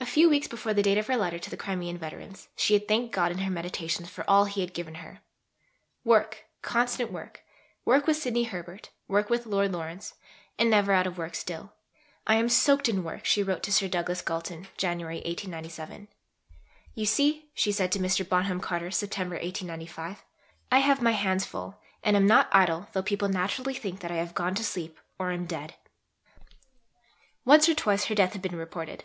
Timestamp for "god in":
3.14-3.38